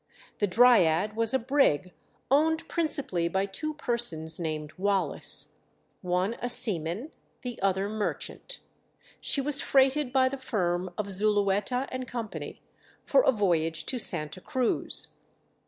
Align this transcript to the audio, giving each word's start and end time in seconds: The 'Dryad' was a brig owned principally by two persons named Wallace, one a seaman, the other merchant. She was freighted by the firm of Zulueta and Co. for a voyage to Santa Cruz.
The 0.39 0.47
'Dryad' 0.47 1.15
was 1.15 1.31
a 1.31 1.37
brig 1.37 1.91
owned 2.31 2.67
principally 2.67 3.27
by 3.27 3.45
two 3.45 3.75
persons 3.75 4.39
named 4.39 4.73
Wallace, 4.75 5.51
one 6.01 6.37
a 6.41 6.49
seaman, 6.49 7.11
the 7.43 7.61
other 7.61 7.87
merchant. 7.87 8.61
She 9.19 9.41
was 9.41 9.61
freighted 9.61 10.11
by 10.11 10.27
the 10.27 10.37
firm 10.39 10.91
of 10.97 11.11
Zulueta 11.11 11.87
and 11.91 12.07
Co. 12.07 12.27
for 13.05 13.21
a 13.21 13.31
voyage 13.31 13.85
to 13.85 13.99
Santa 13.99 14.41
Cruz. 14.41 15.09